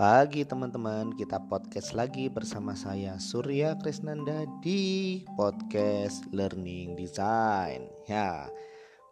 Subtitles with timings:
[0.00, 1.12] pagi teman-teman.
[1.12, 7.84] Kita podcast lagi bersama saya Surya Krisnanda di podcast Learning Design.
[8.08, 8.48] Ya,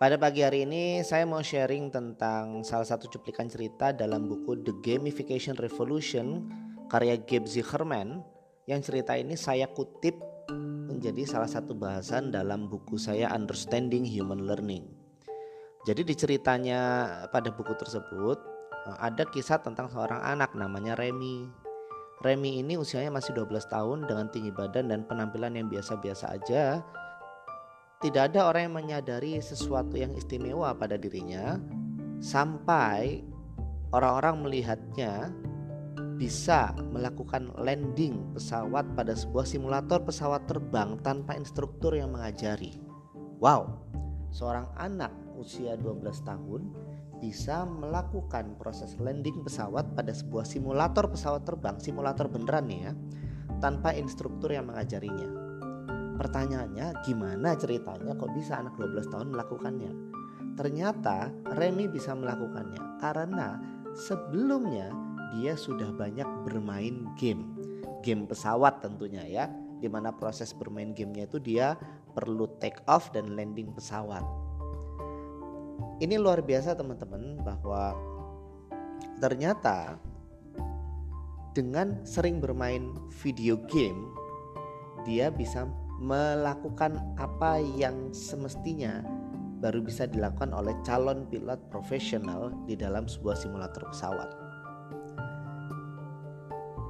[0.01, 4.81] pada pagi hari ini saya mau sharing tentang salah satu cuplikan cerita dalam buku The
[4.81, 6.49] Gamification Revolution
[6.89, 8.25] karya Gabe Zicherman
[8.65, 10.17] Yang cerita ini saya kutip
[10.89, 14.89] menjadi salah satu bahasan dalam buku saya Understanding Human Learning.
[15.85, 16.81] Jadi di ceritanya
[17.29, 18.58] pada buku tersebut
[18.97, 21.45] ada kisah tentang seorang anak namanya Remy.
[22.25, 26.81] Remy ini usianya masih 12 tahun dengan tinggi badan dan penampilan yang biasa-biasa aja.
[28.01, 31.59] Tidak ada orang yang menyadari sesuatu yang istimewa pada dirinya
[32.23, 33.23] sampai
[33.93, 35.35] orang-orang melihatnya
[36.19, 42.83] bisa melakukan landing pesawat pada sebuah simulator pesawat terbang tanpa instruktur yang mengajari.
[43.39, 43.79] Wow,
[44.35, 46.75] seorang anak usia 12 tahun
[47.19, 52.93] bisa melakukan proses landing pesawat pada sebuah simulator pesawat terbang, simulator beneran nih ya,
[53.59, 55.29] tanpa instruktur yang mengajarinya.
[56.19, 59.93] Pertanyaannya, gimana ceritanya kok bisa anak 12 tahun melakukannya?
[60.59, 63.63] Ternyata Remy bisa melakukannya karena
[63.95, 64.91] sebelumnya
[65.39, 67.55] dia sudah banyak bermain game.
[68.03, 69.45] Game pesawat tentunya ya,
[69.79, 71.79] di mana proses bermain gamenya itu dia
[72.15, 74.48] perlu take off dan landing pesawat
[75.99, 77.95] ini luar biasa teman-teman bahwa
[79.19, 79.99] ternyata
[81.59, 84.15] dengan sering bermain video game
[85.03, 85.67] dia bisa
[85.99, 89.03] melakukan apa yang semestinya
[89.59, 94.31] baru bisa dilakukan oleh calon pilot profesional di dalam sebuah simulator pesawat.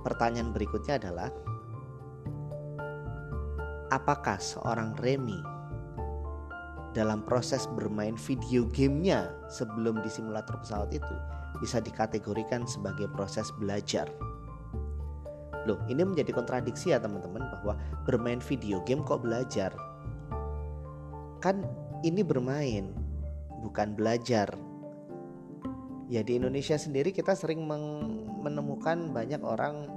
[0.04, 1.32] Pertanyaan berikutnya adalah
[3.88, 5.57] apakah seorang Remy
[6.96, 11.14] dalam proses bermain video gamenya sebelum di simulator pesawat itu
[11.60, 14.08] bisa dikategorikan sebagai proses belajar.
[15.66, 17.76] Loh, ini menjadi kontradiksi ya teman-teman bahwa
[18.08, 19.74] bermain video game kok belajar?
[21.44, 21.66] Kan
[22.00, 22.94] ini bermain,
[23.60, 24.48] bukan belajar.
[26.08, 27.68] Ya di Indonesia sendiri kita sering
[28.40, 29.92] menemukan banyak orang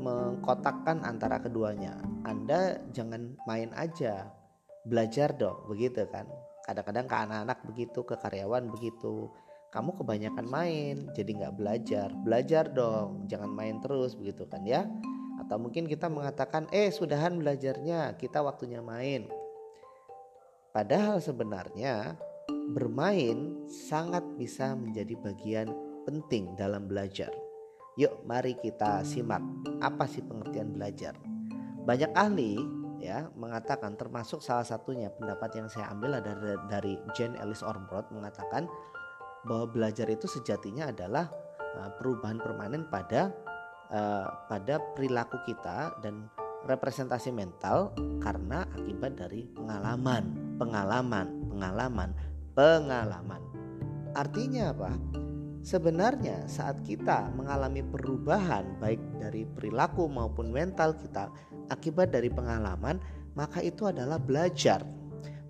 [0.00, 2.00] mengkotakkan antara keduanya.
[2.24, 4.32] Anda jangan main aja,
[4.84, 6.28] belajar dong begitu kan.
[6.64, 9.28] Kadang-kadang ke anak-anak begitu ke karyawan begitu.
[9.70, 12.08] Kamu kebanyakan main jadi nggak belajar.
[12.22, 14.86] Belajar dong jangan main terus begitu kan ya.
[15.40, 19.30] Atau mungkin kita mengatakan eh sudahan belajarnya kita waktunya main.
[20.70, 22.14] Padahal sebenarnya
[22.70, 25.68] bermain sangat bisa menjadi bagian
[26.06, 27.30] penting dalam belajar.
[27.98, 29.42] Yuk mari kita simak
[29.82, 31.18] apa sih pengertian belajar.
[31.82, 36.36] Banyak ahli ya mengatakan termasuk salah satunya pendapat yang saya ambil ada
[36.68, 38.68] dari Jane Ellis Ormbrod mengatakan
[39.48, 41.32] bahwa belajar itu sejatinya adalah
[41.80, 43.32] uh, perubahan permanen pada
[43.88, 46.28] uh, pada perilaku kita dan
[46.68, 52.10] representasi mental karena akibat dari pengalaman, pengalaman, pengalaman,
[52.52, 53.42] pengalaman.
[54.12, 54.92] Artinya apa?
[55.60, 61.28] Sebenarnya saat kita mengalami perubahan baik dari perilaku maupun mental kita
[61.70, 62.98] akibat dari pengalaman,
[63.38, 64.82] maka itu adalah belajar.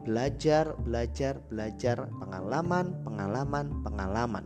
[0.01, 4.45] Belajar, belajar, belajar, pengalaman, pengalaman, pengalaman.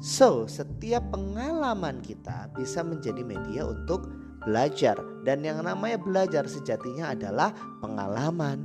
[0.00, 4.08] So, setiap pengalaman kita bisa menjadi media untuk
[4.40, 4.96] belajar
[5.28, 7.52] dan yang namanya belajar sejatinya adalah
[7.84, 8.64] pengalaman.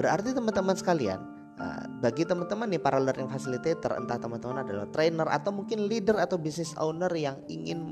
[0.00, 1.20] Berarti teman-teman sekalian,
[1.60, 6.40] ah, bagi teman-teman nih para learning facilitator, entah teman-teman adalah trainer atau mungkin leader atau
[6.40, 7.84] business owner yang ingin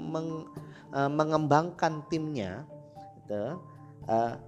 [0.96, 2.64] uh, mengembangkan timnya,
[3.28, 3.60] gitu.
[4.08, 4.40] Uh,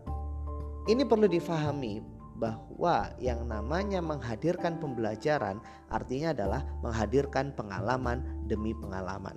[0.89, 2.01] ini perlu difahami
[2.41, 5.61] bahwa yang namanya menghadirkan pembelajaran
[5.93, 9.37] artinya adalah menghadirkan pengalaman demi pengalaman.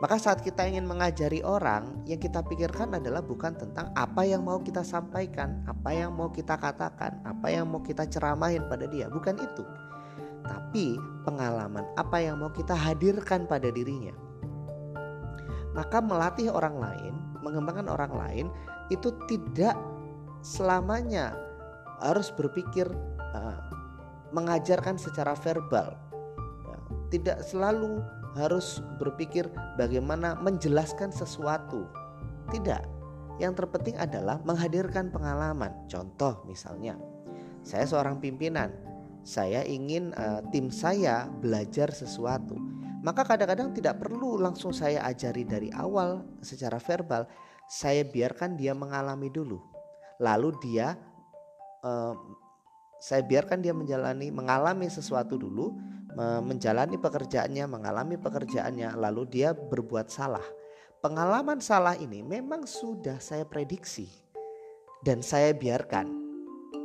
[0.00, 4.56] Maka saat kita ingin mengajari orang, yang kita pikirkan adalah bukan tentang apa yang mau
[4.60, 9.36] kita sampaikan, apa yang mau kita katakan, apa yang mau kita ceramahin pada dia, bukan
[9.36, 9.64] itu.
[10.40, 10.96] Tapi
[11.28, 14.16] pengalaman apa yang mau kita hadirkan pada dirinya.
[15.76, 18.46] Maka melatih orang lain, mengembangkan orang lain
[18.92, 19.76] itu tidak
[20.40, 21.36] selamanya
[22.00, 22.88] harus berpikir
[23.36, 23.60] uh,
[24.32, 25.94] mengajarkan secara verbal.
[26.64, 26.78] Ya,
[27.12, 28.00] tidak selalu
[28.38, 31.86] harus berpikir bagaimana menjelaskan sesuatu.
[32.50, 32.82] Tidak.
[33.40, 35.72] Yang terpenting adalah menghadirkan pengalaman.
[35.88, 36.94] Contoh misalnya,
[37.64, 38.68] saya seorang pimpinan,
[39.24, 42.56] saya ingin uh, tim saya belajar sesuatu.
[43.00, 47.24] Maka kadang-kadang tidak perlu langsung saya ajari dari awal secara verbal,
[47.64, 49.56] saya biarkan dia mengalami dulu.
[50.20, 51.00] Lalu dia
[51.80, 52.12] uh,
[53.00, 55.72] saya biarkan dia menjalani mengalami sesuatu dulu,
[56.44, 60.44] menjalani pekerjaannya, mengalami pekerjaannya, lalu dia berbuat salah.
[61.00, 64.04] Pengalaman salah ini memang sudah saya prediksi
[65.00, 66.12] dan saya biarkan.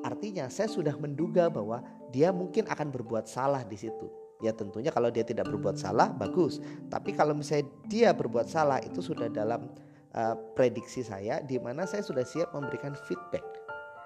[0.08, 1.84] Artinya saya sudah menduga bahwa
[2.16, 4.08] dia mungkin akan berbuat salah di situ.
[4.44, 6.60] Ya tentunya kalau dia tidak berbuat salah bagus.
[6.92, 9.72] Tapi kalau misalnya dia berbuat salah itu sudah dalam
[10.12, 13.44] uh, prediksi saya di mana saya sudah siap memberikan feedback.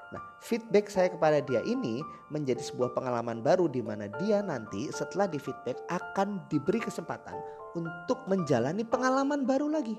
[0.09, 2.01] Nah, feedback saya kepada dia ini
[2.33, 7.37] menjadi sebuah pengalaman baru di mana dia nanti setelah di feedback akan diberi kesempatan
[7.77, 9.93] untuk menjalani pengalaman baru lagi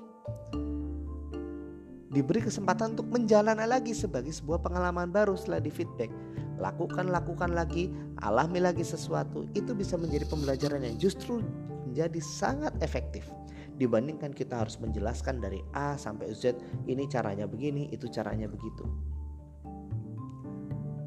[2.11, 6.11] diberi kesempatan untuk menjalani lagi sebagai sebuah pengalaman baru setelah di feedback.
[6.59, 9.47] Lakukan, lakukan lagi, alami lagi sesuatu.
[9.55, 11.39] Itu bisa menjadi pembelajaran yang justru
[11.87, 13.27] menjadi sangat efektif
[13.75, 16.53] dibandingkan kita harus menjelaskan dari A sampai Z
[16.85, 18.85] ini caranya begini, itu caranya begitu.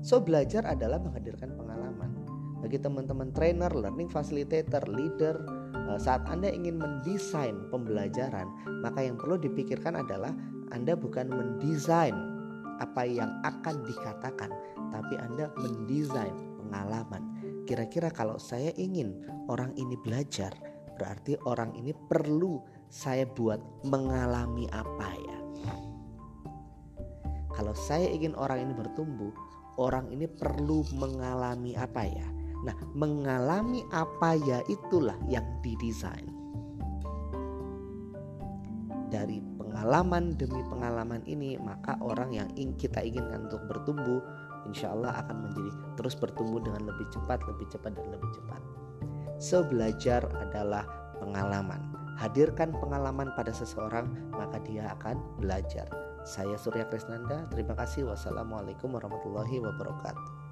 [0.04, 2.12] So belajar adalah menghadirkan pengalaman.
[2.60, 5.36] Bagi teman-teman trainer, learning facilitator, leader,
[5.76, 8.48] eh, saat Anda ingin mendesain pembelajaran,
[8.82, 10.32] maka yang perlu dipikirkan adalah
[10.74, 12.33] anda bukan mendesain
[12.80, 14.50] apa yang akan dikatakan,
[14.90, 17.22] tapi Anda mendesain pengalaman.
[17.64, 20.52] Kira-kira kalau saya ingin orang ini belajar,
[20.96, 25.38] berarti orang ini perlu saya buat mengalami apa ya?
[27.54, 29.30] Kalau saya ingin orang ini bertumbuh,
[29.78, 32.28] orang ini perlu mengalami apa ya?
[32.64, 36.26] Nah, mengalami apa ya itulah yang didesain.
[39.12, 42.46] Dari pengalaman demi pengalaman ini maka orang yang
[42.78, 44.22] kita inginkan untuk bertumbuh
[44.70, 48.62] insya Allah akan menjadi terus bertumbuh dengan lebih cepat lebih cepat dan lebih cepat.
[49.42, 50.86] So belajar adalah
[51.18, 51.90] pengalaman.
[52.14, 55.90] Hadirkan pengalaman pada seseorang maka dia akan belajar.
[56.22, 58.06] Saya Surya Krisnanda terima kasih.
[58.06, 60.43] Wassalamualaikum warahmatullahi wabarakatuh